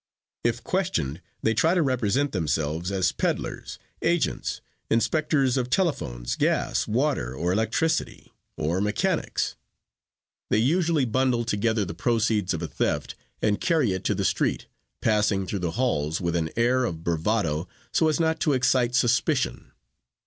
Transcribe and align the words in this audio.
If 0.43 0.63
questioned, 0.63 1.21
they 1.43 1.53
try 1.53 1.75
to 1.75 1.81
represent 1.83 2.31
themselves 2.31 2.91
as 2.91 3.11
peddlers, 3.11 3.77
agents, 4.01 4.59
inspectors 4.89 5.57
of 5.57 5.69
telephones, 5.69 6.35
gas, 6.35 6.87
water 6.87 7.35
or 7.35 7.51
electricity, 7.53 8.33
or 8.57 8.81
mechanics. 8.81 9.55
They 10.49 10.57
usually 10.57 11.05
bundle 11.05 11.45
together 11.45 11.85
the 11.85 11.93
proceeds 11.93 12.55
of 12.55 12.63
a 12.63 12.67
theft 12.67 13.13
and 13.43 13.61
carry 13.61 13.93
it 13.93 14.03
to 14.05 14.15
the 14.15 14.25
street, 14.25 14.65
passing 15.01 15.45
through 15.45 15.59
the 15.59 15.71
halls 15.77 16.19
with 16.19 16.35
an 16.35 16.49
air 16.57 16.83
of 16.83 17.03
bravado, 17.03 17.67
so 17.91 18.09
as 18.09 18.19
not 18.19 18.39
to 18.39 18.53
excite 18.53 18.95
suspicion. 18.95 19.71